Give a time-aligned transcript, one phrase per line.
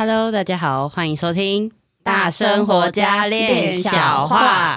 [0.00, 1.70] Hello，大家好，欢迎收听
[2.02, 4.74] 大生活家练小话。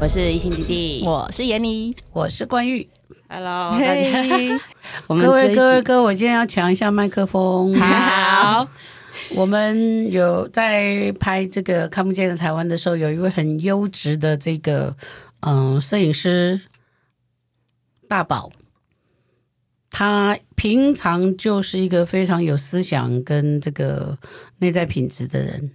[0.00, 2.88] 我是一心弟弟，我是闫妮，我是冠玉。
[3.28, 4.60] Hello，大家，
[5.06, 7.72] 各位各位各位，我今天要抢一下麦克风。
[7.76, 8.66] 好。
[9.34, 14.96] 我们有在拍这个看不见的台湾的时候，有一位很优质的这个
[15.40, 16.60] 嗯摄影师
[18.06, 18.52] 大宝，
[19.90, 24.18] 他平常就是一个非常有思想跟这个
[24.58, 25.70] 内在品质的人。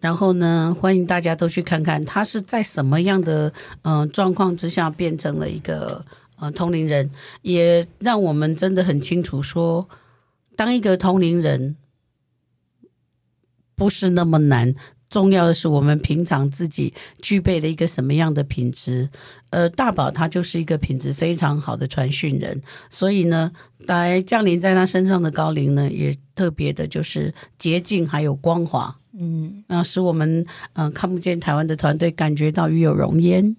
[0.00, 6.04] 然后呢，欢迎大家都去看看他是在什么样的嗯状况之下变成了一个
[6.36, 7.10] 呃通灵人，
[7.42, 9.88] 也让我们真的很清楚说，
[10.56, 11.76] 当一个通灵人。
[13.76, 14.74] 不是那么难，
[15.08, 19.08] 重要的是我们平常自己具备的一个什么样的品质。
[19.50, 30.40] 呃，大宝他就是一个品质非常好的传讯人，所以呢，来降临在他身上的高龄呢，也特别的就是洁净还有光滑，嗯，那使我们
[30.72, 33.56] 嗯、呃、看不见台湾的团队感觉到与有荣焉。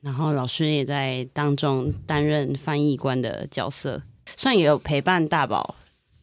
[0.00, 4.02] 然后老师也在当中担任翻译官的角色，
[4.36, 5.74] 算也有陪伴大宝。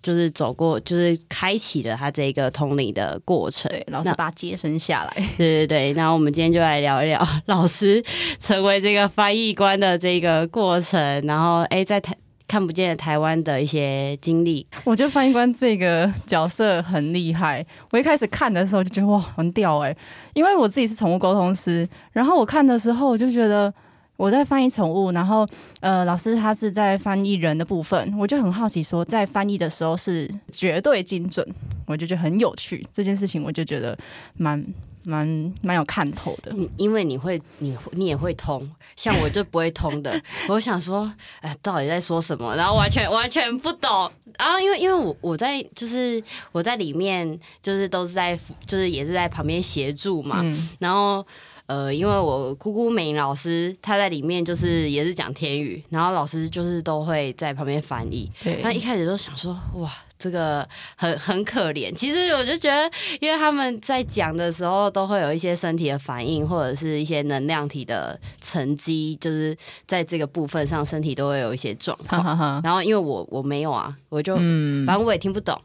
[0.05, 3.67] 就是走过，就是开启了他这个通灵的过程。
[3.71, 5.13] 对，老师把他接生下来。
[5.35, 8.03] 对对对，那我们今天就来聊一聊 老师
[8.37, 12.15] 成为这个翻译官的这个过程，然后哎，在台
[12.47, 14.67] 看不见的台湾的一些经历。
[14.83, 17.65] 我觉得翻译官这个角色很厉害。
[17.89, 19.97] 我一开始看的时候就觉得哇，很屌哎，
[20.35, 23.73] 因为我自己是宠物沟通师，然后我看的时候我就觉得。
[24.17, 25.47] 我在翻译宠物，然后
[25.81, 31.45] 呃，老师他是在翻译人的部分，我就很好奇，说在翻译的时候是绝对精准，
[31.85, 33.97] 我就觉得很有趣这件事情，我就觉得
[34.37, 34.65] 蛮
[35.03, 36.51] 蛮蛮有看头的。
[36.53, 40.19] 你因为你会，你你也会通，像我就不会通的。
[40.47, 42.55] 我想说，哎，到底在说什么？
[42.55, 44.09] 然后完全完全不懂。
[44.39, 46.23] 然后因为因为我我在就是
[46.53, 51.25] 我在里面就是都是在就是也是在旁边协助嘛，嗯、然后。
[51.67, 58.31] 呃，因为我姑姑美玲老师她在里面就是也是讲天语，然后老师就是都会在旁边翻译。
[58.43, 61.91] 对，那一开始都想说，哇，这个很很可怜。
[61.93, 72.61] 其实我就觉得，因为他们在讲的时候都会有一些身体的反应，或者是一些能量体的沉积，就是在这个部分上身体都会有一些状况。
[72.63, 75.59] 然后因为我我没有啊，我就反正我也听不懂。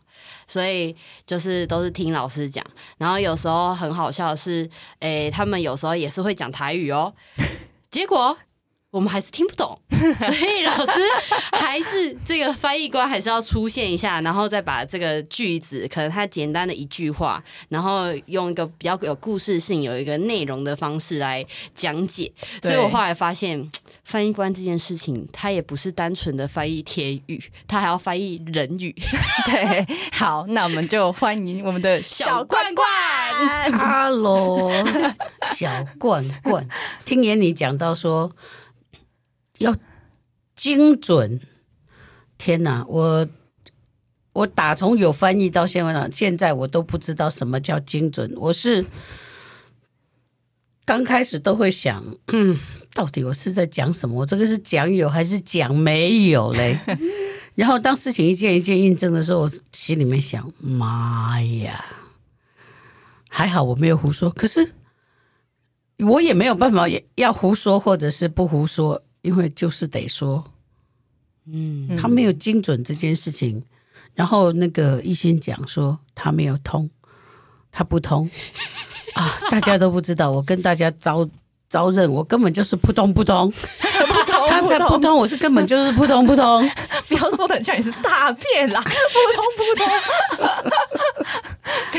[0.51, 0.95] 所以
[1.25, 2.65] 就是都是听老师讲，
[2.99, 4.69] 然后有时候很好笑的是，
[4.99, 7.15] 诶、欸，他们有时候也是会讲台语哦，
[7.89, 8.37] 结果
[8.91, 10.93] 我们还是听不懂， 所以老师
[11.53, 21.47] 还是这个翻译官还是要出现一下，然后再把这个句子，可能他简单的一句话，然后用一个比较有故事性、有一个内容的方式来
[21.77, 22.33] 讲解。
[22.61, 23.71] 所以我后来发现。
[24.11, 28.93] 翻译官这件事情，他也不是单纯的翻译天语， 他还要翻译人语。
[29.47, 32.89] 对，好，那我们就欢迎我们的小罐罐。
[33.71, 34.69] Hello，，
[35.55, 36.67] 小罐罐，
[37.05, 38.33] 听言你讲到说
[39.59, 39.77] 要
[40.57, 41.41] 精准，
[42.37, 43.29] 天哪，我
[44.33, 48.33] 我打从有翻译到现在，现在我都不知道什么叫精准。
[48.37, 48.85] 我是
[50.85, 52.59] 刚开始都会想，嗯。
[52.93, 54.17] 到底我是在讲什么？
[54.17, 56.79] 我这个是讲有还是讲没有嘞？
[57.55, 61.85] 然后当事情一件一件印证的时候，我心里面想：妈呀，
[63.29, 64.31] 还好我没有胡说。
[64.31, 64.75] 可是
[65.99, 70.45] 我也没有办法要胡说或者是不胡说，因为就是得说。
[71.47, 73.63] 嗯，他没有精准这件事情。
[74.15, 76.91] 然后那个一心讲说他没有通，
[77.71, 78.29] 他不通
[79.15, 80.31] 啊，大家都不知道。
[80.31, 81.29] 我跟大家招。
[81.71, 83.51] 招认我根本就是扑通扑通，
[84.51, 86.69] 他才扑通，我是根本就是扑通扑通。
[87.09, 88.91] 不要说的很像你是大便啦，扑
[89.37, 89.87] 通扑通。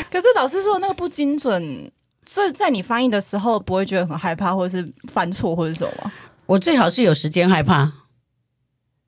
[0.11, 1.89] 可是老师说那个不精准，
[2.25, 6.11] 所以在你翻译的时候不会觉得很害怕，或者是犯错或者什么？
[6.47, 7.89] 我最好是有时间害怕。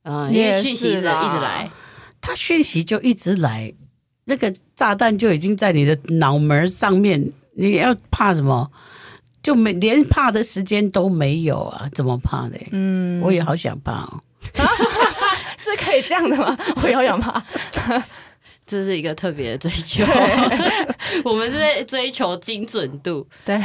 [0.04, 1.70] 嗯，因为讯息一直来，
[2.22, 3.74] 他讯息就一直来，
[4.24, 8.72] 那个炸弹就已经在你的脑门上面，你要怕什么？
[9.44, 11.88] 就没连怕的时间都没有啊？
[11.94, 12.58] 怎么怕呢？
[12.72, 14.24] 嗯，我也好想怕哦。
[15.60, 16.58] 是可以这样的吗？
[16.82, 17.44] 我也好想怕。
[18.66, 20.04] 这是一个特别的追求。
[21.26, 23.28] 我们是在追求精准度。
[23.46, 23.60] 对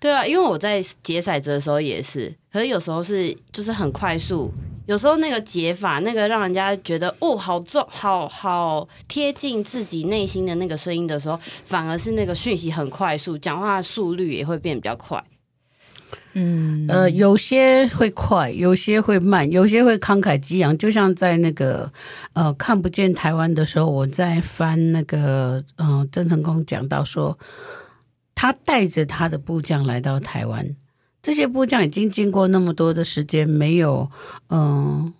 [0.00, 4.52] 对啊，因为我在解骰子的时候也是，可是有时候是就是很快速。
[4.90, 15.22] 有时候那个解法，那个让人家觉得哦，好重，好好贴近自己内心的那个声音的时候，反而是那个讯息很快速，讲话的速率也会变比较快。
[16.32, 20.76] 嗯，呃，有些会快，有些会慢，有些会慷慨激昂。
[20.76, 21.92] 就像在那个
[22.32, 27.38] 呃看不见台湾的时候，我在翻那个嗯郑成功讲到说，
[28.34, 30.74] 他带着他的部将来到台湾，
[31.22, 34.10] 这些部将已经经过那么多的时间，没有
[34.48, 35.12] 嗯。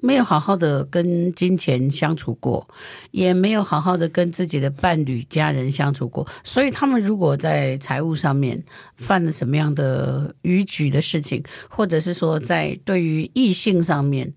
[0.00, 2.68] 没有好好的跟金钱相处过，
[3.10, 8.62] 也没有好好的跟自己的伴侣、家人相处过，所以他们如果在财务上面
[8.98, 14.30] 犯了什么样的逾矩的事情，或者是说在对于异性上面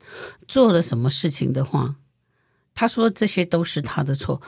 [0.47, 1.95] 做了什么事情的话，
[2.73, 4.41] 他说这些都是他的错。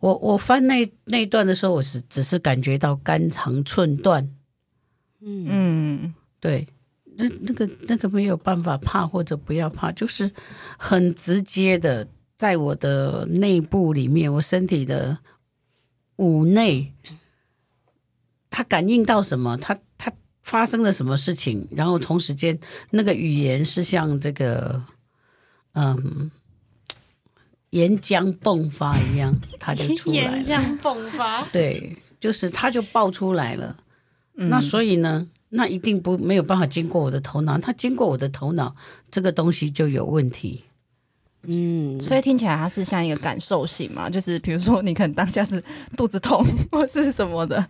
[0.00, 4.35] 我我翻那那段的时候，我是只是感觉到肝肠寸断。
[5.26, 6.66] 嗯嗯，对。
[7.18, 10.30] 那那个那个没有办法怕或者不要怕，就是
[10.76, 12.06] 很直接的，
[12.36, 15.18] 在我的内部里面，我身体的
[16.16, 16.92] 五内，
[18.50, 20.12] 它感应到什么，它它
[20.42, 22.58] 发生了什么事情，然后同时间
[22.90, 24.82] 那个语言是像这个
[25.72, 26.30] 嗯
[27.70, 30.36] 岩浆迸发一样，它就出来了。
[30.42, 33.74] 岩浆迸发，对，就是它就爆出来了。
[34.36, 35.26] 嗯、那所以呢？
[35.50, 38.74] 那一定不没有办法经过我的头脑，它经过我的头脑，
[39.10, 40.64] 这个东西就有问题。
[41.44, 45.62] 嗯，所以听起来它是像一个感受性嘛，就是比如说你可能当下是
[45.96, 47.64] 肚子痛或是什么的，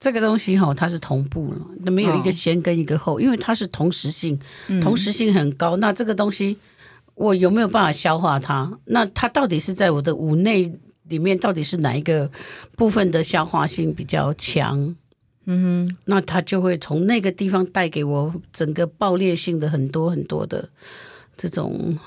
[0.00, 4.38] 这个东西哈，它是同步了，那没有一个先跟一个后，哦、因为它是同时性，
[4.82, 5.76] 同时性很高。
[5.76, 6.58] 嗯、那这个东西
[7.14, 8.70] 我有没有办法消化它？
[8.86, 10.70] 那它到底是在我的五内
[11.04, 12.28] 里面，到底是哪一个
[12.76, 14.96] 部分的消化性比较强？
[15.52, 20.68] 嗯哼，那他就会从那个地方带给我整个爆裂性的很多很多的
[21.36, 21.98] 这种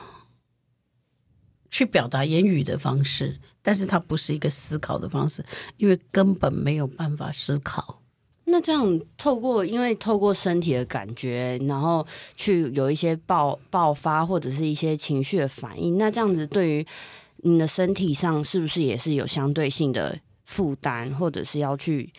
[1.69, 5.43] 去表达言语的方式，但是它不是一个思考的方式，
[5.75, 7.99] 因为根本没有办法思考。
[8.45, 12.07] 那这样透过，因为透过身体的感觉，然后
[12.37, 16.87] 去有一些爆爆发或者是一些情绪的反应，那这样子对于
[17.37, 22.09] 你的身体上是不是也是有相对性的负担，或者是要去？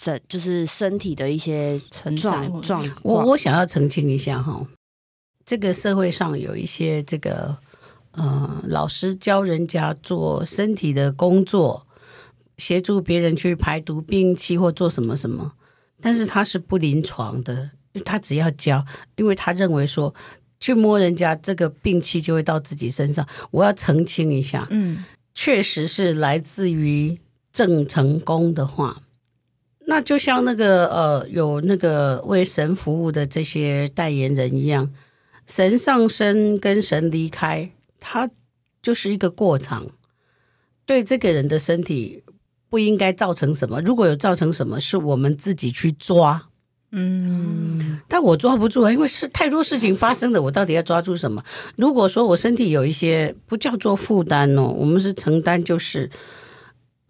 [0.00, 4.64] 身就是身体的一些状状，我我想要澄清一下哈，
[5.44, 7.58] 这个社会上有一些这个
[8.12, 11.84] 呃老师教人家做身体的工作，
[12.58, 15.52] 协助别人去排毒病气或做什么什么，
[16.00, 17.70] 但是他是不临床的，
[18.04, 18.84] 他只要教，
[19.16, 20.14] 因为他认为说
[20.60, 23.26] 去摸人家这个病气就会到自己身上。
[23.50, 25.04] 我要澄清一下，嗯，
[25.34, 27.18] 确实是来自于
[27.52, 29.02] 郑成功的话。
[29.90, 34.92] 那就像那个呃，有那个为神服务的这些代言人一样，
[35.46, 38.28] 神上身跟神离开，它
[38.82, 39.86] 就是一个过场，
[40.84, 42.22] 对这个人的身体
[42.68, 43.80] 不应该造成什么。
[43.80, 46.48] 如果有造成什么，是我们自己去抓，
[46.92, 51.42] 嗯，但我抓不住啊，因为是太多事情发生了，我到底要抓住什么？
[51.76, 56.10] 如果说我身体有一些不叫做负担哦，我们是承担，就是。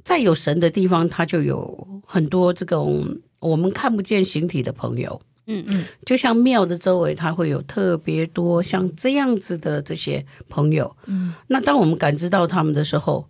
[0.08, 5.20] 在有神的地方，他就有很多这种我们看不见形体的朋友。
[5.44, 10.96] 嗯嗯，就像庙的周围，它会有特别多像这样子的这些朋友。
[11.04, 13.28] 嗯，那当我们感知到他们的时候，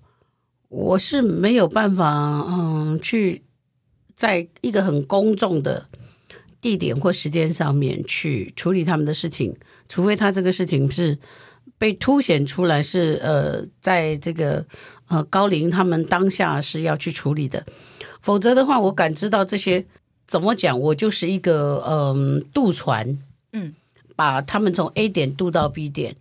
[0.68, 3.42] 我是没有办法，嗯，去
[4.14, 5.88] 在一个很公众的
[6.60, 9.56] 地点或时间上面去处理他们的事情，
[9.88, 11.18] 除非他这个事情是。
[11.78, 14.66] 被凸显出来是呃，在这个
[15.06, 17.64] 呃高龄他们当下是要去处理的，
[18.20, 19.86] 否则的话，我感知到这些
[20.26, 23.16] 怎么讲，我就是一个嗯、呃、渡船，
[23.52, 23.72] 嗯，
[24.16, 26.16] 把他们从 A 点渡到 B 点，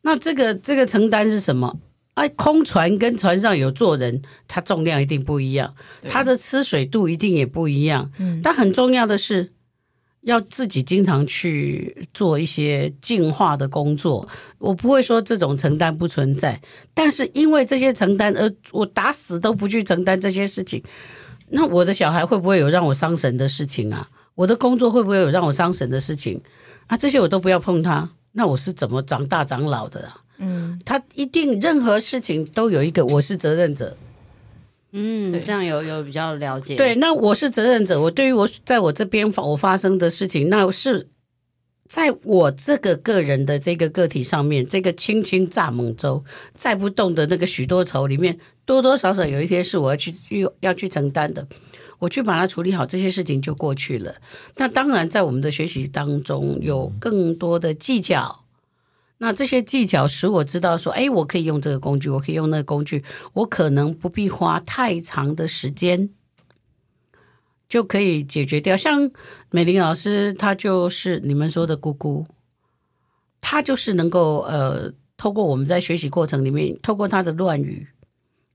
[0.00, 1.78] 那这个这个承担是什么？
[2.14, 5.74] 哎，空船跟船上有坐人，它重量一定不一样，
[6.08, 9.50] 它的吃水度一定也不一样，嗯，但很重要的是。
[10.22, 16.60] 要自己经常去做一些净化的工作，我不会说这种承担不存在，
[16.92, 20.82] 但是因为这些承担而我打死都不去承担这些事情，
[21.50, 24.08] 那我的小孩会不会有让我伤神的事情啊？
[24.34, 26.40] 我的工作会不会有让我伤神的事情
[26.88, 26.96] 啊？
[26.96, 30.16] 这些我都不要碰它，那我是怎么长大长老的啊？
[30.38, 33.96] 嗯，他一定任何事情都有一个我是责任者。
[34.92, 36.76] 嗯，对这样有有比较了解。
[36.76, 41.08] 对，那我是责任者，我对于我在我这边发我发生的事情，那是
[41.88, 50.14] 在我这个个人的这个个体上面，这个轻轻蚱蜢舟载不动的那个许多愁里面，多多少少有一天是我要去
[50.60, 51.46] 要去承担的，
[51.98, 54.14] 我去把它处理好，这些事情就过去了。
[54.56, 58.44] 那当然，在我们的学习当中，有更多的技巧。
[59.20, 66.10] 那这些技巧使我知道说，哎，我可以用这个工具，我可以用那个工具，我可能不必花太长的时间，
[67.68, 68.76] 就可以解决掉。
[68.76, 69.10] 像
[69.50, 72.26] 美玲老师，她就是你们说的姑姑，
[73.40, 77.88] 她就是能够呃，透过我们在学习过程里面，透过她的乱语，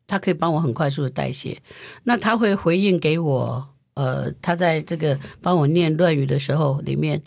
[0.07, 1.61] 她可以帮我很快速的代谢。
[2.05, 7.21] 那她会回应给我，呃，她在这个帮我念乱语的时候里面，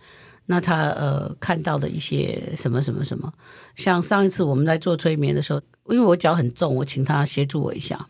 [0.47, 3.33] 那他呃看到的一些什么什么什么，
[3.75, 8.07] 像上一次我们在做催眠的时候，因为我脚很重，我请他协助我一下，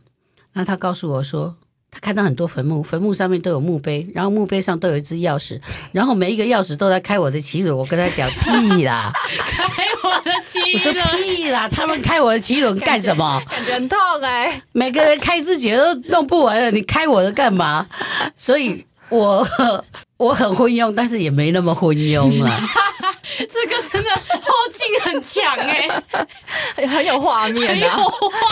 [0.53, 1.57] 那他告诉我说。
[1.89, 5.59] 他看到很多坟墓，坟墓上面都有墓碑，然后墓碑上都有一只钥匙，
[5.93, 7.73] 然后每一个钥匙都在开我的棋子。
[7.73, 13.41] 我跟他讲屁啦， 开我的棋子，我说屁啦，他们开我的棋子干什么？
[13.49, 14.63] 感觉很痛哎、欸！
[14.73, 17.87] 每个人开自己的都弄不完了，你开我的干嘛？
[18.37, 19.47] 所以我
[20.17, 22.61] 我很昏庸，但是也没那么昏庸啊。
[23.39, 25.89] 这个真的后劲很强哎、
[26.77, 27.99] 欸，很有画面啊！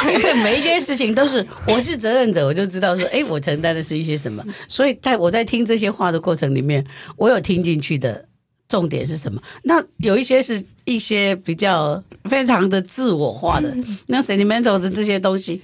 [0.07, 4.45] 因为每一件事情都是我是责任者，我就知道说，哎，我承担的是一些什么。
[4.69, 6.85] 所以在我在听这些话的过程里面，
[7.17, 8.27] 我有听进去的
[8.69, 9.41] 重点是什么？
[9.63, 13.73] 那有一些是一些比较非常的自我化的，
[14.09, 15.63] 那 sentimental 的这些东西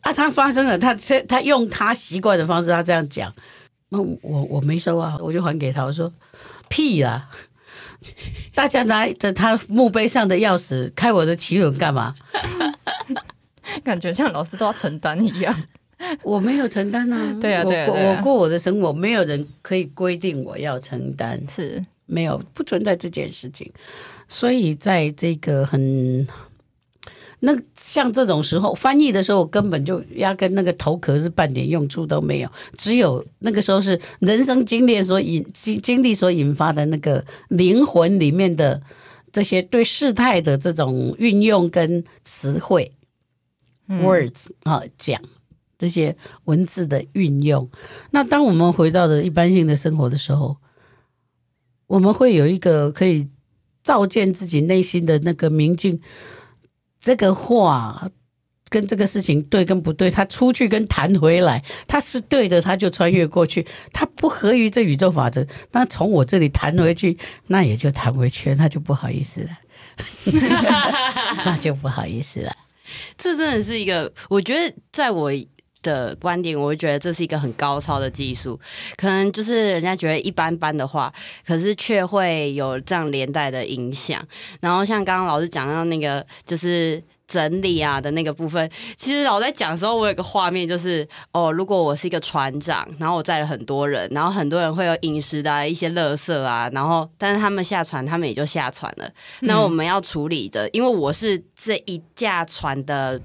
[0.00, 0.94] 啊，他发生了，他
[1.28, 3.30] 他用他习惯的方式，他这样讲，
[3.92, 6.10] 那我我没收啊，我就还给他，我说
[6.68, 7.28] 屁啊！
[8.54, 12.14] 大家拿着他墓碑上的钥匙开我的奇轮干嘛？
[13.84, 15.54] 感觉像老师都要承担一样。
[16.22, 23.70] 我没有承担啊，对啊，对啊，我过我的生活，没有人可以规定我要承担，是没有不存在这件事情。
[24.26, 26.26] 所以在这个很。
[27.44, 38.80] 那像这种时候翻译的时候，我根本就压根那个头壳是半点用处都没有，只有那个时候是人生经历所引经经历所引发的那个灵魂里面的
[39.32, 42.92] 这些对事态的这种运用跟词汇、
[43.88, 45.20] 嗯、words 啊讲
[45.76, 47.68] 这些文字的运用。
[48.12, 50.58] 那当我们回到的一般性的生活的时候，
[51.88, 53.28] 我们会有一个可以
[53.82, 56.00] 照见自己内心的那个明镜。
[57.02, 58.06] 这个话
[58.68, 67.18] 跟这个事情对跟不对，他出去跟弹回来，他是对的，他就穿越过去；他不合于这宇宙法则，那从我这里弹回去，
[67.48, 69.50] 那也就弹回去，那就不好意思了，
[71.44, 72.56] 那就不好意思了。
[73.18, 75.30] 这真的是一个，我觉得在我
[75.82, 78.58] 的观点，我会觉得这是一个很高超的技术，
[78.96, 81.12] 可能就是人家觉得一般般的话，
[81.46, 84.22] 可是却会有这样连带的影响。
[84.60, 99.10] 然后像刚刚老师讲到那个，就是整理啊的那个部分，其实老在讲的时候，我有个画面，就是哦，如果我是一个船长，然后我载了很多人，然后很多人会有饮食的一些垃圾啊，然后但是他们下船，他们也就下船了。
[99.40, 103.20] 那我们要处理的，因为我是这一架船的。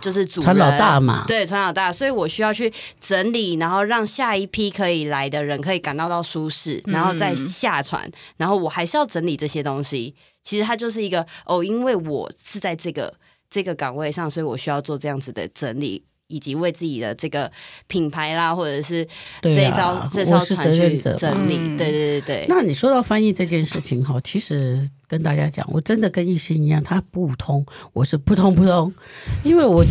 [0.00, 10.14] 就是船老大嘛，对，船老大，所以我需要去整理，然后让下一批可以来的人可以感到到舒适，然后再下船，然后我还是要整理这些东西。
[10.42, 13.12] 其实它就是一个哦，因为我是在这个
[13.50, 16.04] 这个岗位上，所以我需要做这样子的整理。
[16.28, 17.50] 以及为自己的这个
[17.86, 19.06] 品牌啦，或者是
[19.42, 22.46] 这一招、啊、这艘船去整理，对对对对。
[22.48, 28.92] 那你说到翻译这件事情哈，其实跟大家讲，我真的跟一心一样，他不通，我是扑通扑通，
[29.44, 29.84] 因为我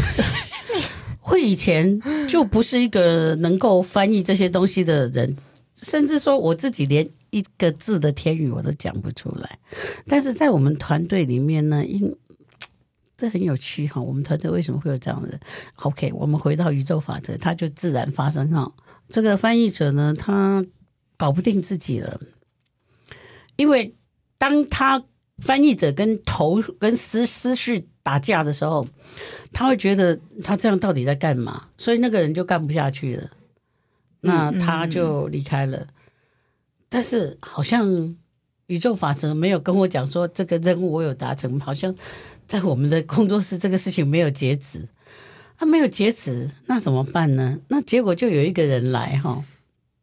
[1.20, 5.36] 会以前就不是一个能够翻译这些东西的人，
[5.76, 9.58] 甚至说我自己连一个字的天语我都讲不出来。
[10.08, 12.16] 但是在我们团队里面呢，因
[13.18, 15.40] 这很有趣哈，我们团队为什么会有这样的
[15.78, 18.70] ？OK，我们回到宇宙法则，它就自然发生哈。
[19.08, 20.66] 这个翻译者呢，他
[21.16, 22.20] 搞不定自己了，
[23.56, 23.96] 因为
[24.38, 25.06] 当他
[25.38, 28.86] 翻译者跟头跟思思绪打架的时候，
[29.54, 31.68] 他会觉得他这样到底在干嘛？
[31.78, 33.30] 所以那个人就干不下去了，
[34.20, 35.88] 那他就离开了。
[36.90, 38.18] 但是好像
[38.66, 41.96] 宇宙法则没有跟我讲说这个任务我有达成，好像。
[42.48, 44.88] 在我们的工作室，这个事情没有截止，
[45.58, 47.60] 他没有截止，那怎么办呢？
[47.70, 49.44] 那结果就有一个人来哈，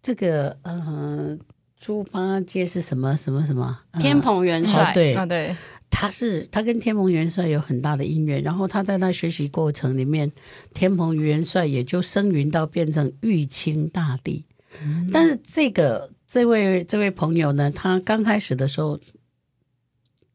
[0.03, 1.39] 这个呃，
[1.79, 3.79] 猪八戒是什么什么什么？
[4.01, 5.57] 天蓬元帅，哦、对、啊、对，
[5.89, 10.31] 他是他跟天蓬元帅有很大的因缘，然后他在那学习过程里面，
[10.75, 14.45] 天蓬元帅也就升云到变成玉清大帝。
[14.83, 18.99] 嗯、但是这个这位这位朋友呢，他刚开始的时候，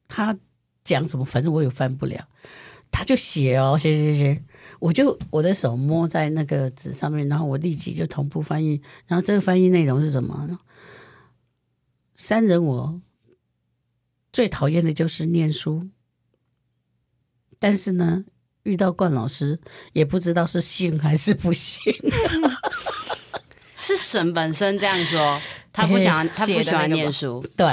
[0.07, 0.37] 他。
[0.87, 1.25] 讲什么？
[1.25, 2.25] 反正我也翻不了，
[2.89, 4.43] 他就写哦，写写写，
[4.79, 8.81] 我就我的手摸在那个纸上面，然后我立即就同步翻译。
[9.05, 10.57] 然后这个翻译内容是什么？
[12.15, 13.01] 三人我
[14.31, 15.89] 最讨厌的就是念书，
[17.59, 18.23] 但是呢，
[18.63, 19.59] 遇到冠老师
[19.91, 21.93] 也不知道是信还是不信。
[23.99, 25.39] 沈本身这样说，
[25.71, 27.43] 他不想，他不 喜欢念书。
[27.55, 27.65] 对，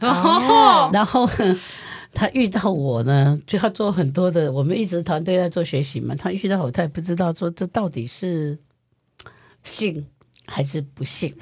[0.00, 1.28] 哦， 然后
[2.18, 4.50] 他遇到我呢，就要做很多的。
[4.50, 8.58] 我们一直团队在做学习嘛，他遇到我，他也不知道说这到底是
[9.62, 10.06] 信
[10.46, 11.36] 还是不信。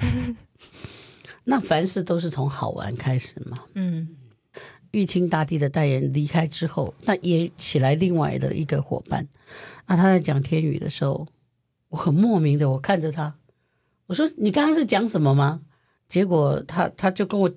[1.45, 3.63] 那凡事都是从好玩开始嘛。
[3.75, 4.17] 嗯，
[4.91, 9.25] 玉清大帝的代言离开之后，那也起来另外的一个伙伴。
[9.87, 11.25] 那他在讲天宇的时候，
[11.87, 13.33] 我很莫名的，我看着他，
[14.07, 15.61] 我说：“你刚刚是讲什么吗？”
[16.09, 17.49] 结果他他就跟我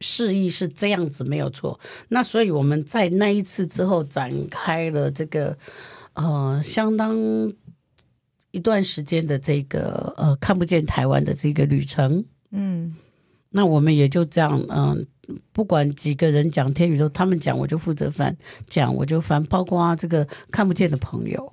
[0.00, 1.78] 示意是这样子，没有错。
[2.08, 5.56] 那所以我们在那一次之后展开了这个
[6.14, 7.16] 呃相当
[8.50, 12.24] 一段时间的这个呃看不见台湾的这个旅程。
[12.50, 12.96] 嗯。
[13.52, 15.04] 那我们也就这样，嗯，
[15.50, 18.36] 不管几个人讲天宇都，他们讲我就负责翻，
[18.68, 21.52] 讲我就翻，包括这个看不见的朋友，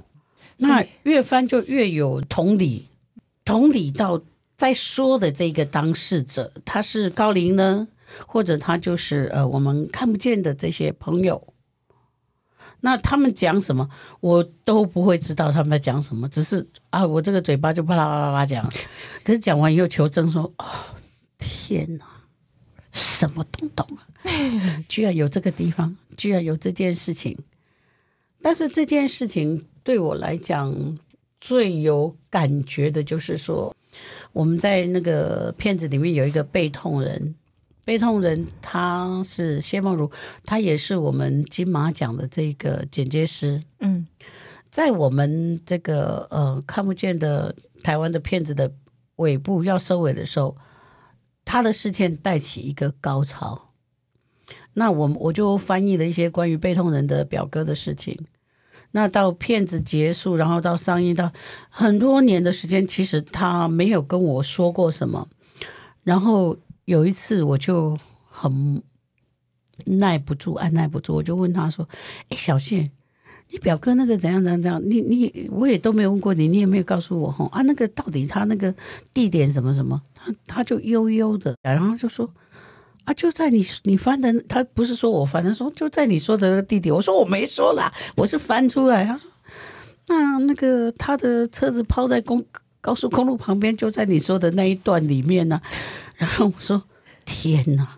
[0.58, 2.86] 那越翻就越有同理，
[3.44, 4.22] 同理到
[4.56, 7.88] 在说的这个当事者，他是高龄呢，
[8.26, 11.54] 或者他就是呃我们看不见的这些朋友，
[12.82, 18.68] 那他们讲什么，我都不会知道他们在讲什么，只是啊，我这个嘴巴就啪啦啪啦啪啦讲，
[19.24, 20.66] 可是讲完以后求证说哦。
[21.40, 22.06] 天哪，
[22.92, 24.02] 什么东东啊！
[24.90, 27.38] 居然有这个地方，居然有这件事情。
[28.42, 30.98] 但是这件事情对我来讲
[31.40, 33.74] 最有感觉的就是说，
[34.34, 37.36] 我们在那个片子里面有一个背痛人，
[37.88, 40.12] 背痛人他是谢梦如，
[40.44, 43.63] 他也是我们金马奖的这个剪接师。
[43.79, 44.06] 嗯，
[44.70, 48.74] 在我们这个呃看不见的台湾的片子的
[49.15, 50.58] 尾部要收尾的时候。
[51.50, 53.70] 他的事件带起一个高潮，
[54.74, 58.20] 那我我就翻译了一些关于悲痛人的表哥的事情。
[58.91, 61.32] 那到片子结束，然后到上映到
[61.70, 65.29] 很多年的时间，其实他没有跟我说过什么。
[66.03, 68.82] 然后有一次，我就很
[69.84, 71.86] 耐不住，按耐不住，我就问他说
[72.32, 72.89] ：“哎，小谢。”
[73.52, 74.82] 你表哥那个怎样怎样怎样？
[74.86, 78.73] 你你我也都没有问过你，你也没有告诉我哈啊，那个到底他那个
[79.13, 80.02] 地点什么什么？
[80.15, 82.30] 他他就悠悠的，然后就说
[83.04, 86.95] 啊，就在你你翻的，他不是说我翻，他说就在你说的那个地点。
[86.95, 89.04] 我说我没说啦，我是翻出来。
[89.04, 89.30] 他说
[90.08, 92.45] 那那个他的车子抛在公
[92.80, 95.62] 高速公路旁边，就在你说的那一段里面呢、
[96.17, 96.84] 然后我说
[97.25, 97.97] 天哪，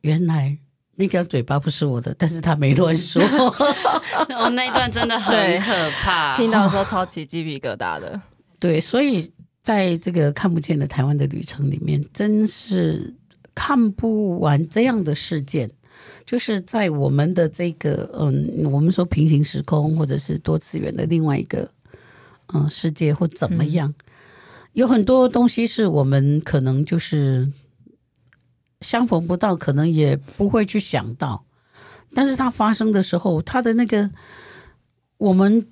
[0.00, 0.58] 原来。
[0.96, 3.20] 那条嘴巴不是我的，但是他没乱说。
[4.30, 8.22] 哦，那一段真的很可怕， 听到说超起鸡皮疙瘩的。
[8.60, 9.28] 对，所以
[9.60, 13.12] 在这个看不见的台湾的旅程里面，真是
[13.56, 15.68] 看不完这样的事件。
[16.24, 21.68] 就是在我们的这个嗯，我们说平行时空或者是多次元的另外一个
[22.54, 24.03] 嗯世界或怎么样，嗯、
[24.74, 27.50] 有很多东西是我们可能就是。
[28.80, 31.42] 相逢不到，可能也不会去想到，
[32.12, 34.10] 但是它发生的时候，它的那个
[35.16, 35.66] 我们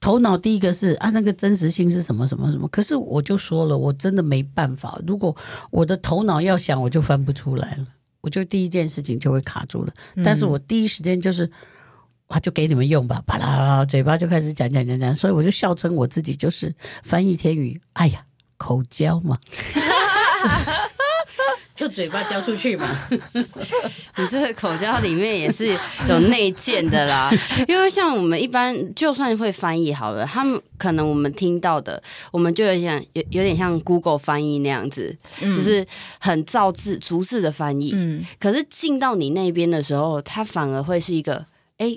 [0.00, 2.66] 头脑第一个是啊，那个真实性是什么什么什么。
[2.66, 5.00] 可是我就说了，我真的没办法。
[5.06, 5.36] 如果
[5.70, 7.86] 我的头脑要想，我就翻不出来了，
[8.22, 9.92] 我就第一件事情就会卡住了。
[10.24, 11.48] 但是我第一时间就是，
[12.26, 17.80] 啊，就给你们用吧，啪啦啦，嘴巴就开始讲讲讲讲，所以我就笑称我自己就是翻译天语。
[17.92, 18.24] 哎呀，
[18.58, 19.38] 口交嘛。
[21.74, 22.88] 就嘴巴交出去嘛，
[24.16, 27.30] 你这个口交里面也是有内建的啦。
[27.68, 35.86] 因为像我们一般，就算会翻译好了，他们可能我们听到的，我们就有点有有点像 Google 翻译那样子，就是
[36.18, 37.92] 很造字逐字的翻译。
[37.94, 41.96] 嗯，可是进到你那边的时候，它反而会是一个，哎，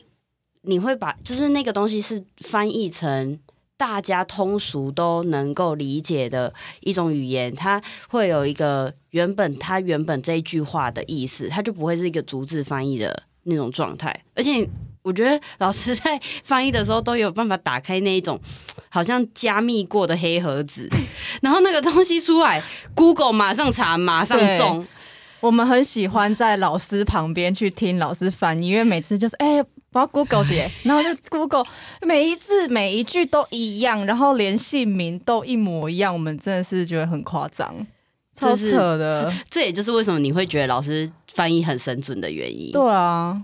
[0.62, 3.39] 你会把就是那个东西是翻译成。
[3.82, 14.15] 大家通俗都能够理解的一种语言，它会有一个原本它原本这一句话的意思，它就不会是一个逐字翻译的那种状态。
[14.36, 14.70] 而且
[15.02, 18.39] 我觉得老师在翻译的时候都有办法打开那一种
[18.88, 20.88] 好像加密过的黑盒子，
[21.41, 22.63] 然后那个东西出来
[22.94, 24.86] ，Google 马上查，马上中。
[25.39, 29.56] 我们很喜欢在老师旁边去听老师翻译，因为每次就是哎。
[29.56, 31.65] 欸我要 Google 姐， 然后就 Google
[32.01, 37.75] 每一字每一句都一样，然后连姓名都一模一样，我们真的是觉得很夸张，
[38.36, 39.25] 超扯的。
[39.25, 42.71] 这，这也就是为什么你会觉得老师翻译很神准的原因。
[42.71, 43.43] 对啊，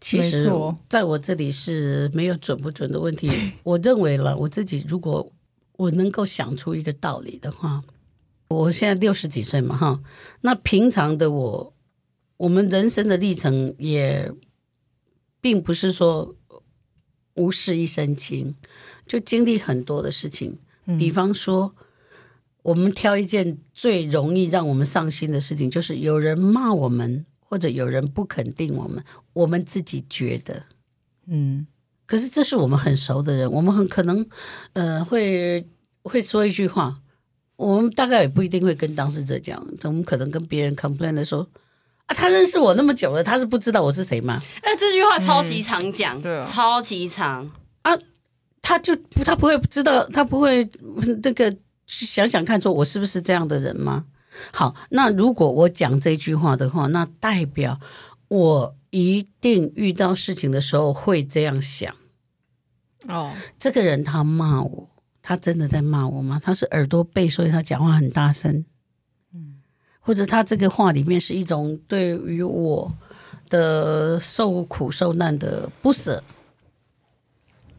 [0.00, 0.50] 其实
[0.88, 3.30] 在我这里是没有准不准的问题。
[3.62, 5.30] 我认为了我自己，如果
[5.76, 7.82] 我能够想出一个道理的话，
[8.48, 10.00] 我现在六十几岁嘛，哈，
[10.40, 11.74] 那平常的我，
[12.38, 14.32] 我们人生的历程也。
[15.42, 16.34] 并不是说
[17.34, 18.54] 无事一身轻，
[19.06, 20.56] 就经历很多的事情。
[20.98, 21.74] 比方说，
[22.62, 29.02] 我们挑一件最容易让我们上心的事情，就是有人骂我们，或者有人不肯定我们，
[29.32, 30.64] 我们自己觉得，
[31.26, 31.66] 嗯，
[32.06, 34.26] 可是这是我们很熟的人，我们很可能，
[34.74, 35.68] 呃，会
[36.02, 37.00] 会说一句话，
[37.56, 41.46] 我们大概也不一定会跟当事者讲，我们可能跟别人 complain 的时候。
[42.06, 44.42] 啊，他认识我那么久了，他是不知道我是谁吗？
[44.62, 47.50] 哎，这句话超级常讲，嗯对啊，超级常
[47.82, 47.92] 啊，
[48.60, 50.68] 他就他不会知道，他不会
[51.22, 51.50] 那个
[51.86, 54.06] 去想想看，说我是不是这样的人吗？
[54.50, 57.78] 好，那如果我讲这句话的话，那代表
[58.28, 61.94] 我一定遇到事情的时候会这样想。
[63.08, 64.88] 哦，这个人他骂我，
[65.20, 66.40] 他真的在骂我吗？
[66.42, 68.64] 他是耳朵背，所以他讲话很大声。
[70.04, 72.92] 或者他这个话里面是一种对于我
[73.48, 76.24] 的受苦受难的不舍，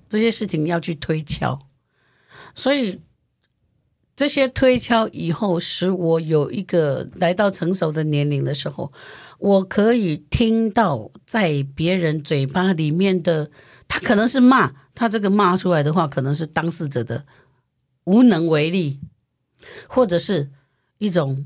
[0.07, 1.59] 这些事情要去推敲，
[2.55, 3.01] 所以
[4.15, 8.93] 这些推敲以后，使我有一个来到成熟的年龄的时候，
[9.39, 13.51] 我可以听到在别人嘴巴里面的，
[13.89, 17.25] 他可能是骂，他这个骂出来的话，可能是当事者的
[18.05, 19.01] 无能为力，
[19.89, 20.49] 或者是
[20.99, 21.45] 一种。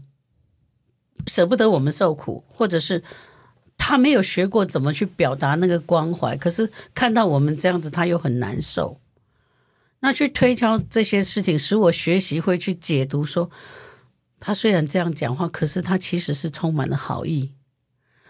[1.26, 3.04] 舍不得我们受苦，或者是
[3.78, 9.00] 他没有学过怎么去表达那个关怀，可是看到我们这样子，他又很难受。
[10.00, 13.50] 那去推敲这些事情，使我学习会去解读说，
[14.40, 17.54] 他虽然这样讲话，可是他其实是充满了好意。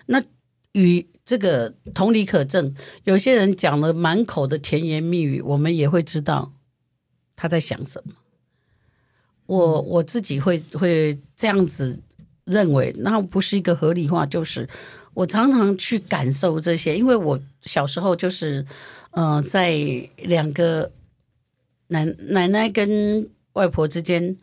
[0.06, 0.24] 那
[0.72, 2.74] 与这个同理可证，
[3.04, 6.54] 有些人讲了满口的甜言蜜语，我们也会知道
[7.36, 8.14] 他在想什么。
[9.46, 12.02] 我我自己会会这样子。
[12.48, 14.68] 认为那不是一个合理化，就是
[15.14, 18.66] 我常常去感受这些，因为我小时候就是，
[19.12, 19.76] 呃，在
[20.18, 20.92] 两个
[21.90, 24.36] 奶奶奶跟外婆之间，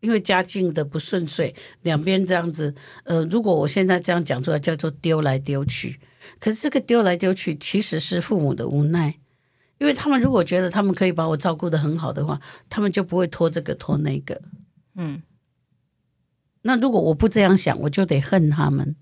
[0.00, 6.00] 因为家境的不顺遂，两边这样子，呃，如果我现在这样讲出来，叫做丢来丢去，
[6.40, 9.14] 可是这个丢来丢去其实是父母的无奈，
[9.78, 14.42] 因为他们如果觉得他们可以把我照顾得很好的话，他们就不会拖这个拖那个，
[14.96, 15.22] 嗯。
[16.62, 18.96] 那如果我不这样想，我就得恨他们。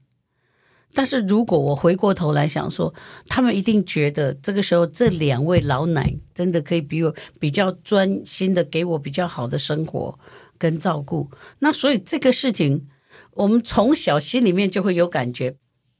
[0.92, 2.92] 但是如果我回过头来想说，
[3.28, 10.18] 他们一定觉得这个时候这两位老奶真的可以比我比较专心的给我比较好的生活
[10.58, 11.30] 跟照顾。
[11.60, 12.88] 那所以这个事情，
[13.34, 15.54] 我们从小心里面就会有感觉。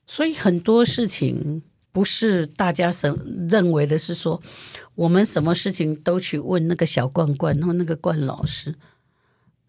[0.07, 4.42] 所以很多事情不是大家认认为的是说，
[4.96, 8.75] 我们什么事情都去问那个小罐罐，然后那个罐老师。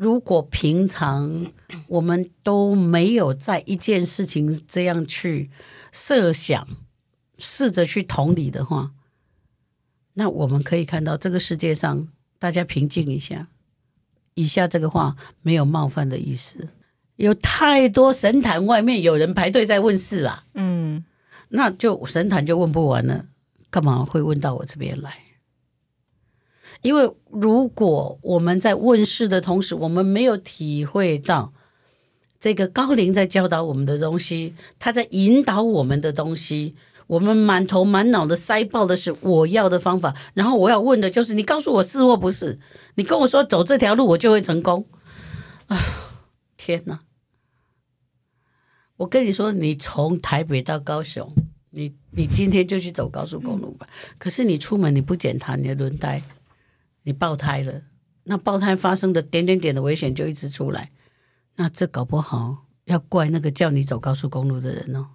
[0.02, 1.46] 如果平常
[1.86, 5.52] 我们都没有在一件事情这样去
[5.92, 6.68] 设想、
[7.38, 8.94] 试着去同理的话，
[10.16, 12.08] 那我们可以看到这个世界上，
[12.40, 13.50] 大家平静一下。
[14.34, 16.70] 以下这个话没有冒犯的意思，
[17.18, 21.06] 有太多神坛外面有人排队在问事啦，嗯，
[21.50, 23.28] 那就神坛就问不完了，
[23.70, 25.14] 干嘛会问到我这边来？
[26.82, 31.54] 因为如果我们在问世的同时，我们没有体会到
[32.40, 36.76] 这个高龄在教导我们的东西，他在引导我们的东西，
[37.08, 42.60] 我们满头满脑的塞爆的是我要的方法，然后我要问的就是你告诉我是或不是，
[42.96, 44.86] 你跟我说走这条路我就会成功
[45.68, 45.78] 啊！
[46.58, 47.02] 天哪！
[48.98, 51.34] 我跟你说，你从台北到高雄，
[51.72, 53.88] 你你今天就去走高速公路吧。
[54.18, 56.22] 可是你出门你不检查你的轮胎。
[57.04, 57.82] 你爆胎了，
[58.24, 60.92] 那爆胎发生的点点点的危险就一直出来，
[61.56, 65.08] 那这搞不好要怪那个叫你走高速公路的人哦。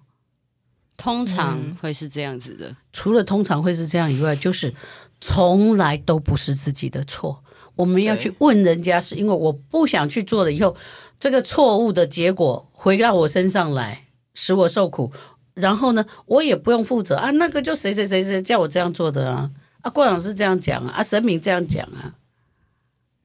[0.97, 4.73] 通常会是这样子的，嗯，除了通常会是这样以外，就是
[5.21, 7.43] 从来都不是自己的错。
[7.75, 10.75] 我们要去问人家，是因为我不想去做了，以后
[11.19, 15.11] 这个错误的结果回到我身上来，使我受苦。
[15.53, 19.51] 然后呢，我也不用负责啊，那个就谁谁谁谁叫我这样做的啊。
[19.87, 22.13] 啊，郭老师这样讲啊，啊，神明这样讲啊，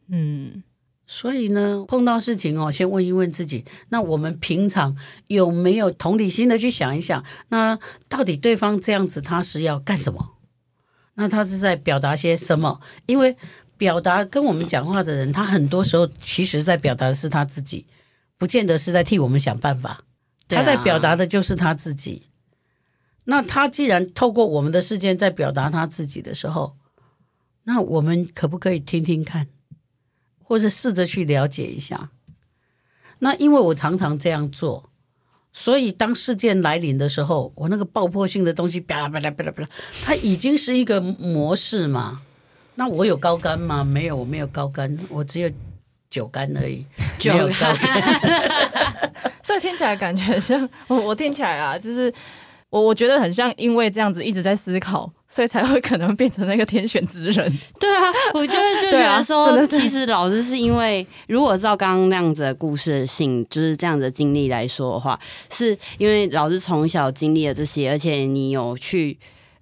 [0.06, 0.62] 嗯，
[1.08, 4.96] 所以呢，碰到事情哦，先问一问自己，那我们平常
[5.26, 7.76] 有没有同理心的去想一想，那
[8.08, 10.36] 到底对方这样子他是要干什么？
[11.14, 12.80] 那他是在表达些什么？
[13.06, 13.36] 因为
[13.76, 17.86] 表达跟我们讲话的人，他很多时候其实在表达的是他自己，
[18.38, 20.04] 不见得是在替我们想办法，
[20.48, 22.28] 他在表达的就是他自己。
[23.24, 26.76] 那他既然透过我们的事件在表达他自己的时候，
[27.64, 29.46] 那我们可不可以听听看，
[30.42, 32.10] 或者试着去了解一下？
[33.20, 34.90] 那因为我常常这样做，
[35.52, 39.68] 所以当事件来临的时候，我那个爆破性的东西，啪啦啪啦啪啦啪啦，
[40.04, 42.22] 它已经是一个模式嘛。
[42.74, 43.84] 那我有高竿吗？
[43.84, 45.50] 没有，我没有高竿，我只有
[46.10, 46.84] 酒干而已，
[47.18, 47.76] 酒干。
[49.44, 52.12] 所以 听起来感觉像我，我听起来啊，就是
[52.72, 57.58] 我我觉得很像，因为这样子一直在思考，所以才会可能变成那个天选之人。
[57.78, 65.20] 对啊，我就会就觉得说，啊、其实老师是因为，如果照刚刚那样子的故事的性，就是这样子的经历来说的话，
[65.52, 69.18] 是因为老师从小经历了这些，而且你有去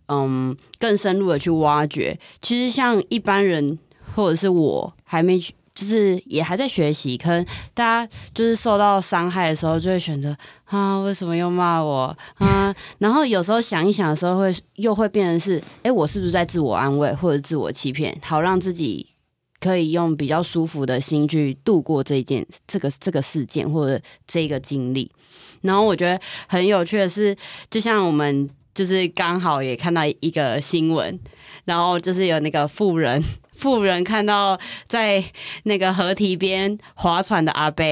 [0.07, 2.17] 嗯更深入的去挖掘。
[2.41, 3.77] 其实像一般人
[4.15, 5.53] 或者是我还没去。
[5.81, 12.75] 就是也还在学习，可能大家就是受到伤害的时候，就会选择啊，为什么又骂我啊？
[13.01, 19.07] 然后有时候想一想的时候会，又会变成是，哎、我是不是在自我安慰或者自我欺骗，好让自己
[19.59, 25.11] 可以用比较舒服的心去度过这一件这个这个事件或者这个经历。
[25.63, 27.35] 然后我觉得很有趣的是，
[27.71, 31.19] 就像我们就是刚好也看到一个新闻，
[31.65, 33.25] 然后就是有那个富人。
[33.61, 35.23] 妇人看到在
[35.65, 37.85] 那个河堤边划船的阿伯，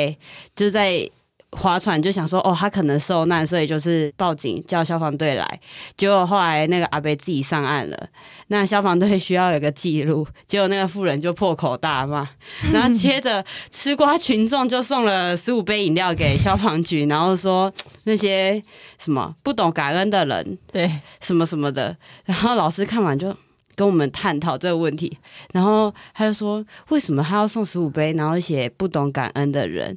[0.56, 1.08] 就在
[1.52, 5.60] 划船，就想说：“哦，他可能受难，所以就是报警叫消防队来。”
[5.96, 8.08] 结果后来那个阿伯自己上岸了，
[8.48, 12.28] 那消防队需要有个记录，结果那个富人就破口大骂，
[12.72, 17.72] 然后接着吃瓜群众就送了十五杯饮料给消防局，然后说
[18.04, 18.62] 那些
[18.98, 23.34] 什么不懂感恩的人，对什么什么的，然后老师看完就。
[23.78, 25.16] 跟我们探讨这个问题，
[25.52, 29.96] 然后他就说：“为什么他要送十五杯，然后写不懂感恩的人？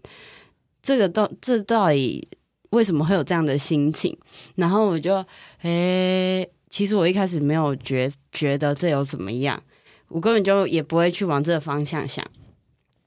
[0.84, 2.28] 这个到这到底
[2.70, 4.16] 为什么会有这样的心情？”
[4.54, 5.26] 然后我就，
[5.64, 9.60] 诶，其实我一开始没有觉觉得这有怎么样，
[10.10, 12.24] 我根本就也不会去往这个方向想。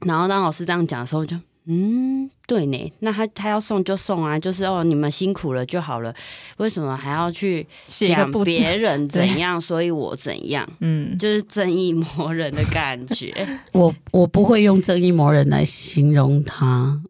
[0.00, 1.36] 然后当老师这样讲的时候，我就。
[1.66, 6.14] 嗯，对呢，那他他要送就送啊，就是哦，你们辛苦了就好了，
[6.58, 10.68] 为什么还要去讲别 人怎样，所以我怎样？
[10.80, 13.32] 嗯，就是正义魔人的感觉。
[13.72, 17.00] 我我不会用正义魔人来形容他，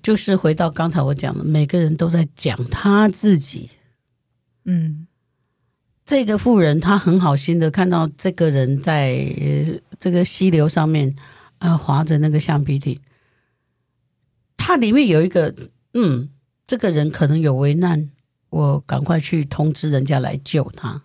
[0.00, 3.70] 就是回到刚才我讲的，每个人都在讲他自己。
[4.66, 5.08] 嗯，
[6.04, 9.26] 这个富人他很好心的看到这个人在
[9.98, 11.12] 这个溪流上面
[11.58, 12.96] 呃划着那个橡皮艇。
[14.56, 15.54] 它里面有一个，
[15.94, 16.28] 嗯，
[16.66, 18.10] 这个人可能有危难，
[18.50, 21.02] 我赶快去通知人家来救他。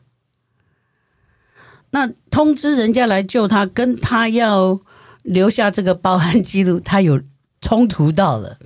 [1.92, 4.80] 那通知人家来救他，跟他要
[5.24, 7.22] 留下这个报案记录，他有
[7.60, 8.58] 冲突到了。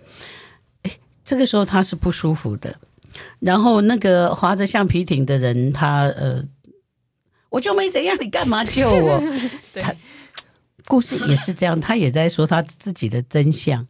[0.84, 0.92] 哎，
[1.24, 2.76] 这个时候他是不舒服的。
[3.40, 6.44] 然后那个划着橡皮艇的人，他呃，
[7.50, 9.20] 我就没怎样，你干嘛救我？
[9.74, 9.94] 对他
[10.86, 13.88] 故事也是这样，他也在说他自己的真相。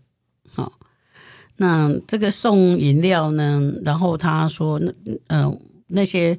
[1.58, 3.62] 那这个送饮料呢？
[3.84, 6.38] 然后他说：“那嗯、呃，那些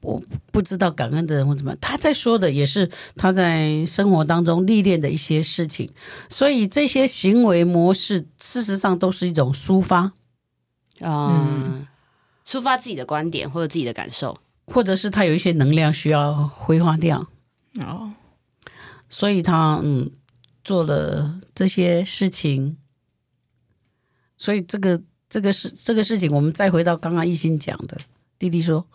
[0.00, 5.88] 我不知道感恩的人或怎么样，他在说的也是他在生活当中历练的一些事情。
[6.28, 10.12] 所以这些行为模式，事实上都是一种抒发，
[11.00, 11.86] 嗯，
[12.44, 17.28] 抒发自己的观点或者自己的感受，或者是他有一些能量需要挥发掉。
[17.78, 18.10] 哦，
[19.08, 20.10] 所以他嗯
[20.64, 22.78] 做了这些事情。”
[24.36, 27.96] 所以这个这个事这个事情，我们再回到刚刚一心讲的，
[28.38, 28.86] 弟弟说，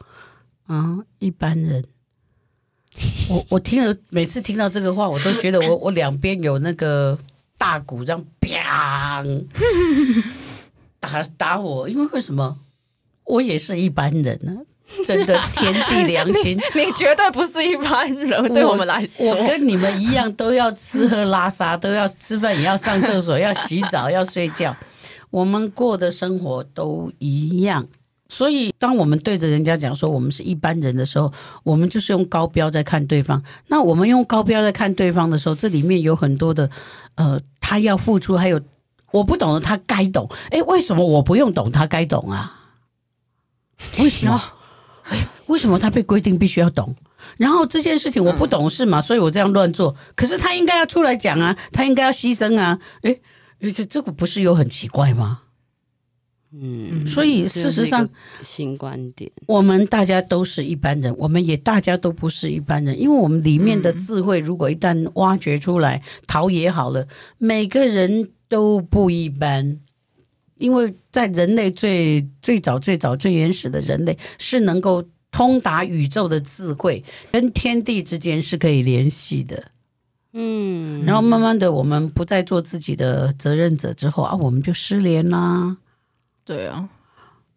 [0.67, 1.83] 啊，一般人，
[3.29, 7.17] 我我听了，每次听到这个话，我都觉得我我两边有那个
[7.57, 9.23] 大鼓这样啪
[10.99, 12.59] 打打我，因为为什么？
[13.23, 14.59] 我也是一般人呢、啊，
[15.05, 24.75] 真的 天地良心，你，你绝对不是一般人，对我们来说，我跟你们一样，都要吃喝拉撒，都要吃饭，也要上厕所，要洗澡，要睡觉。
[25.31, 27.87] 我们过的生活都一样，
[28.29, 31.31] 所以当我们对着人家讲说我们是一般人的时候，
[31.63, 33.41] 我们就是用高标在看对方。
[33.67, 36.69] 那我们用高标在看对方的时候，这里面有很多的，
[37.15, 38.61] 呃，他要付出，还有
[39.11, 40.29] 我不懂的他该懂。
[40.51, 42.59] 诶，为什么我不用懂他该懂啊？
[43.99, 44.41] 为什么？
[45.09, 46.95] 诶，为什么他被规定必须要懂？
[47.37, 49.95] 然后这件事情我不懂事嘛，所以我这样乱做。
[50.15, 52.79] 可是他应该要出来讲啊，他应该要牺牲啊。
[53.03, 53.21] 诶。
[53.61, 55.41] 而且这个不是有很奇怪吗？
[56.53, 58.09] 嗯，所以事实上，
[58.43, 69.79] 新观点，我们大家都是一般人，我们也大家都不是一般人，因为我们里面的智慧，如果一旦挖掘出来，陶冶好了，每个人都不一般。
[70.57, 79.70] 因为在人类最最早、最早、最原始的人类，是能够通达宇宙的智慧，跟天地之间是可以联系的。
[80.33, 85.77] 嗯，然后慢慢的，我们不再做自己的责任者之后啊，我们就失联啦。
[86.45, 86.89] 对啊，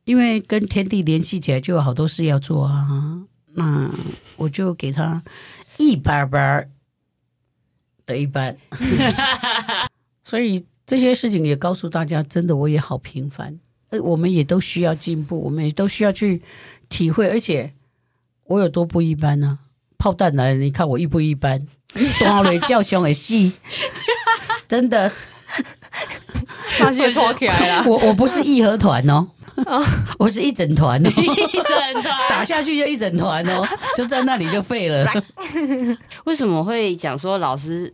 [0.05, 3.25] 因为跟天地联系起来，就有好多事要做啊。
[3.57, 3.89] 那
[4.37, 5.23] 我就给他
[5.79, 6.69] 一般般
[8.05, 8.57] 的一般，
[10.25, 13.61] 所以这些事情也告诉大家，真的我也好平凡，
[13.91, 16.43] 呃，我们也都需要进步，我们也都需要去
[16.89, 17.73] 体会，而且
[18.47, 19.61] 我有多不一般呢？
[20.05, 21.67] 炮弹来了，你看我一不一般？
[22.21, 23.55] 多雷叫凶的戏，
[24.69, 25.11] 真的，
[26.79, 27.85] 发现错起来了。
[27.87, 29.27] 我我不是义和团哦，
[30.21, 31.25] 我是一整团哦，一
[31.62, 35.11] 整团打下去就一整团哦，就在那里就废了。
[36.25, 37.90] 为什么会讲说老师？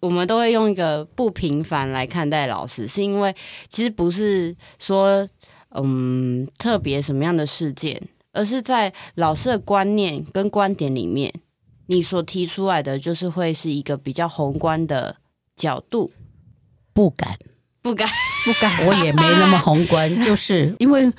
[0.00, 3.36] 我们都会用一个不平凡来看待老师，是因为
[3.68, 5.28] 其实不是说
[5.74, 8.00] 嗯特别什么样的事件，
[8.32, 11.30] 而是在老师的观念跟观点里面，
[11.90, 15.16] 你所提出来的就是会是一个比较宏观的
[15.56, 16.12] 角度。
[16.92, 17.36] 不敢，
[17.82, 18.08] 不敢，
[18.44, 21.12] 不敢， 我也没那么宏观，就是 因为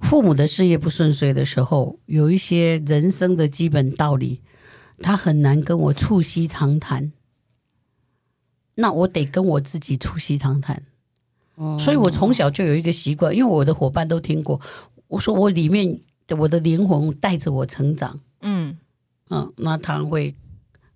[0.00, 4.40] 父母的事业不顺遂的时候，有一些人生的基本道理，
[5.00, 7.12] 他很难跟我促膝长谈。
[8.76, 10.82] 那我得跟我自己促膝长谈，
[11.56, 14.58] 哦，所以我从小就有一个习惯，因为我的伙伴都听过，
[15.08, 18.78] 我说我里面的我的灵魂带着我成长，嗯
[19.30, 20.34] 嗯，那他会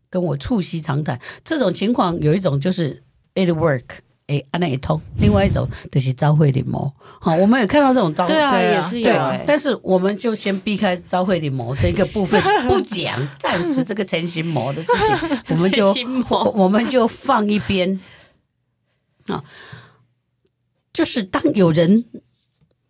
[0.08, 1.20] 跟我促膝长谈。
[1.44, 3.02] 这种情况有一种就是
[3.34, 3.84] it work。
[4.26, 6.88] 哎，安那一通，另外一种就是招会临摹。
[7.20, 9.12] 好，我们有看到这种招会，对啊，也是有。
[9.44, 15.18] 但是我们就先避开招会临摹这个部分， 不讲，暂时这个成型魔的事情，
[15.50, 15.92] 我们就
[16.54, 17.98] 我们就放一边。
[19.26, 19.42] 啊，
[20.92, 22.04] 就是当有人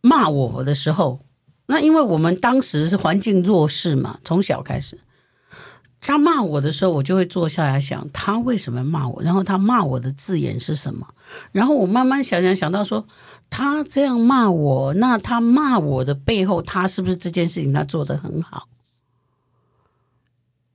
[0.03, 1.20] 骂我的时候，
[1.68, 4.98] 那因为我们当时是环境弱势嘛，从小开始。
[6.01, 9.23] 他骂我的时候，我就会坐下来想，他为什么骂我？
[9.23, 11.07] 然后他骂我的字眼是什么？
[11.53, 13.05] 然后我慢慢想想，想到说，
[13.51, 18.67] 他这样骂我，那他骂我的背后，他是不是这件事情他做得很好？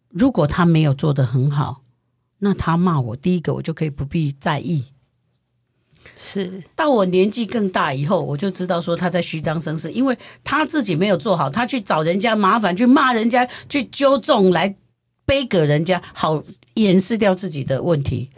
[0.10, 1.82] 如果他没有做得很好，
[2.38, 4.86] 那他骂我，第一个我就可以不必在意。
[6.16, 14.76] 是，到我年纪更大以后，我就知道说他在虚张声势，因为他自己没有做好，他去找人家麻烦，去骂人家，去纠众来。
[15.26, 16.44] 背给人家，好
[16.76, 18.30] 掩饰掉自己的问题，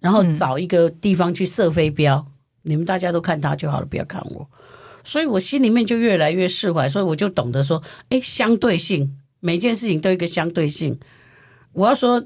[0.00, 2.16] 然后找一个地方去射飞镖。
[2.16, 4.48] 嗯、你们大家都看他就好了，不要看我。
[5.04, 10.98] 所以我心里面就越来越释怀，所以我就懂得说，哎，相对性，每件事情都有一个相对性。
[11.72, 12.22] 我要说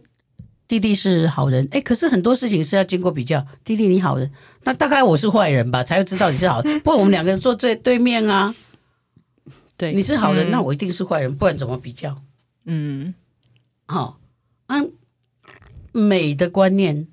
[0.67, 3.47] 弟弟是好人，哎，可是很多事情是要经过比较。
[3.65, 4.29] 弟弟你好人，
[4.65, 6.79] 那大概我是坏人吧，才会知道你是好人。
[6.81, 8.53] 不过我们两个人坐对对面啊，
[9.77, 12.17] 对，你是好人，嗯、那我一定是坏人，不然怎么比较？
[12.65, 13.15] 嗯。
[13.93, 14.19] 好，
[14.69, 14.89] 按、啊、
[15.93, 17.07] 美的观念，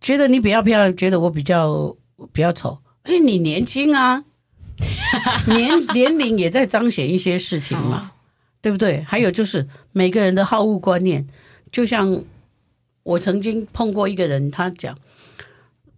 [0.00, 1.96] 觉得你比较漂亮，觉得我比较
[2.32, 2.80] 比较丑。
[3.04, 4.24] 哎，你年轻啊，
[5.46, 8.10] 年年龄也在彰显一些事情嘛，
[8.60, 9.02] 对不对？
[9.02, 11.24] 还有就是每个人的好恶观念，
[11.70, 12.24] 就像
[13.04, 14.98] 我曾经碰过一个人，他讲，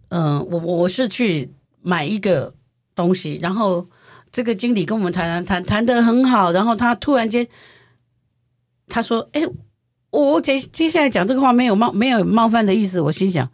[0.09, 1.49] 嗯、呃，我我是去
[1.81, 2.53] 买一个
[2.93, 3.89] 东西，然后
[4.31, 7.47] 这个经理跟我们谈谈谈谈的很好，然后他突然间。
[8.93, 9.41] 他说：“哎，
[10.11, 13.49] 我接接下来讲这个话没有冒没有冒犯的意思。”我心想：“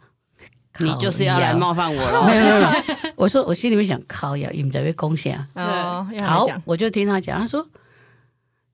[0.80, 7.40] 你就是要来冒犯我了。”没有没有，我说我心里面想：“靠呀，你们在被攻下。”哦，好，我就听他讲。
[7.40, 7.66] 他说：“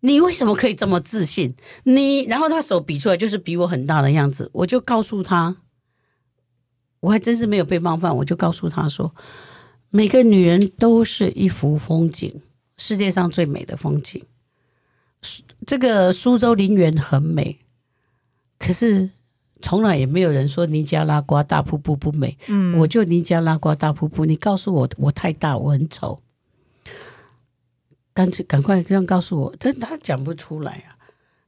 [0.03, 1.55] 你为什么可以这么自信？
[1.85, 2.25] 你……
[2.25, 5.55] 然后他手比出来就是比我很大的样子。”我就告诉他，
[6.99, 8.17] 我还真是没有被冒犯。
[8.17, 9.15] 我就告诉他说
[9.91, 12.43] ：“每个女人都是一幅风景，
[12.77, 14.21] 世界上最美的风景。”
[15.67, 17.59] 这个苏州陵园很美，
[18.59, 19.11] 可是
[19.61, 22.37] 从来也没有人说尼加拉瓜大瀑布不美。
[22.47, 26.21] 嗯，我就尼加拉瓜大瀑布，你告诉我我太大，我很丑，
[28.15, 29.55] 干脆赶快这样告诉我。
[29.59, 30.97] 但他讲不出来啊。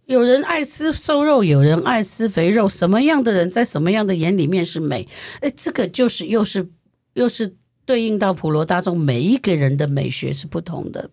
[0.06, 5.06] 有人爱吃瘦肉，有人爱吃肥肉，什么样的人在什么样的眼里面是美？
[5.40, 6.66] 哎，这个就是又是
[7.12, 11.10] 又是对应到普罗大众，每一个人的美学是不同的。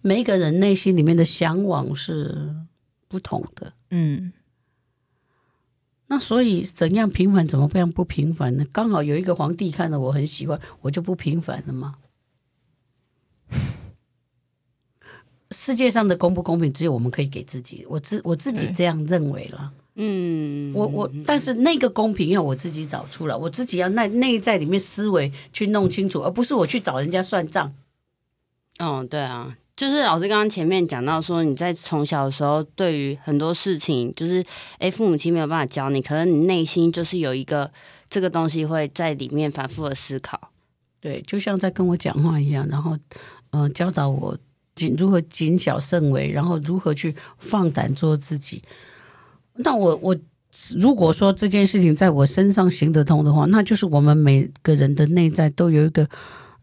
[0.00, 2.54] 每一个人内心里面的向往是
[3.08, 4.32] 不同的，嗯，
[6.06, 8.66] 那所以怎样平凡，怎么样不平凡呢？
[8.72, 11.96] 刚好有一个皇帝看了我很喜欢，我就不平凡了吗？
[15.50, 27.74] 世界上的公不公平，只有我们可以给自己，我自我自己这样认为了，嗯，我我，但是那个公平要我自己找出来，我自己要内内在里面思维去弄清楚，而不是我去找人家算账。
[28.78, 29.56] 哦，对啊。
[29.78, 34.44] 就是老师刚刚前面讲到说，你在从小的时候，对于很多事情，就是
[34.80, 37.70] 诶，父母亲没有办法教你，可能你内心就是有一个
[38.10, 40.50] 这个东西会在里面反复的思考。
[40.98, 42.98] 对，就像在跟我讲话一样，然后
[43.50, 44.36] 嗯、教导我
[44.74, 48.60] 谨如何谨小慎微，然后如何去放胆做自己。
[49.54, 50.16] 那我我
[50.76, 56.08] 如果说这件事情在我身上行得通的话，那就是我们每个人的内在都有一个，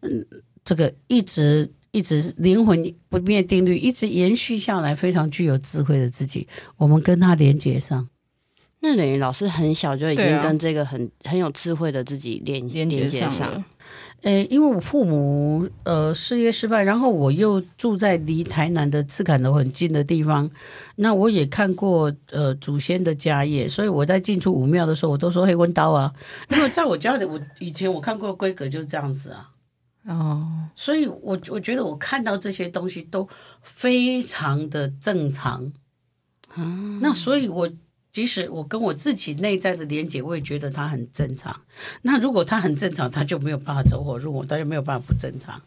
[0.02, 0.28] 嗯，
[0.66, 8.10] 这个一直一直灵魂不灭定律，一直延续下来，非常具有智慧的自己，我们跟他连接上。
[8.82, 13.66] 那等于老师很小就已经跟这个很、啊、很有智慧的自己连连接上了。
[14.24, 20.50] 呃，因为我父母呃事业失败，然后我又住在离台南的赤崁楼很近的地方，
[20.98, 26.12] 那我也看过呃祖先的家业，所以我在进出武庙的时候，我都说黑温刀啊。
[26.50, 29.50] 因为在我家里，我以前我看过的规格就是这样子啊。
[30.06, 33.28] 哦，所以我我觉得我看到这些东西都
[33.62, 35.74] 非常的正常。
[36.50, 37.70] 啊，那所以我。
[38.12, 41.54] 即使我跟我自己内在的连接，我也觉得它很正常。
[42.04, 45.62] 那如果它很正常，它就没有办法走火入魔，它就没有办法不正常。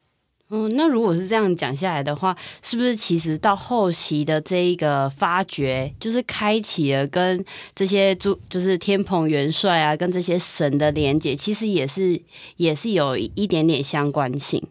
[0.51, 7.44] 嗯，那如果是这样讲下来的话，是不是其实到后期的这一个发掘，就是开启了跟
[7.74, 12.18] 这些诸，就是天蓬元帅啊，跟这些神的连接，其实也是
[12.57, 14.62] 也是有一点点相关性。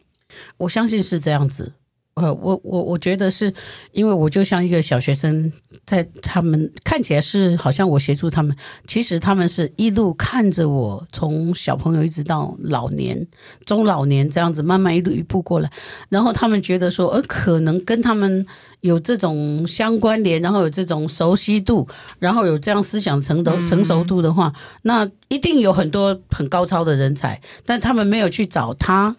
[0.57, 1.73] 我相信是这样子。
[2.17, 3.53] 呃，我我我觉得是
[3.91, 5.53] 因为我就像一个小学生，
[5.85, 8.55] 在他们看起来是好像我协助他们，
[8.87, 13.27] 其实他们是一路看着我从小朋友一直到老年、
[13.67, 15.71] 中老年这样子慢慢一路一步过来，
[16.09, 18.43] 然后他们觉得说，呃，可能跟他们
[18.81, 21.87] 有这种相关联，然后有这种熟悉度，
[22.17, 24.51] 然后有这样思想成熟成熟度的话，
[24.81, 29.15] 那一定有很多很高超的人才，但他们没有去找他。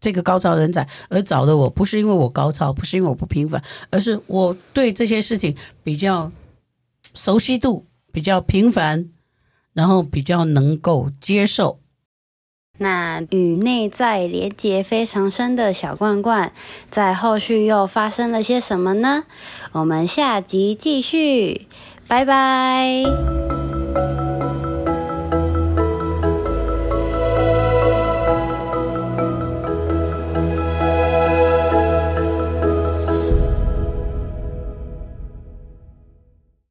[0.00, 6.30] 这个高超人才而找的我，不是因为我高超，不是因为我不平凡，而是我对这些事情比较
[7.14, 9.08] 熟悉度比较平凡，
[9.72, 11.80] 然后比较能够接受。
[12.80, 16.52] 那与内在连结非常深的小罐罐，
[16.92, 19.24] 在后续又发生了些什么呢？
[19.72, 21.66] 我们下集继续，
[22.06, 23.02] 拜拜。